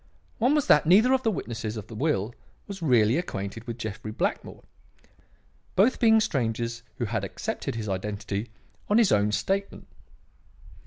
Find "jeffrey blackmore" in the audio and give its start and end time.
3.77-4.63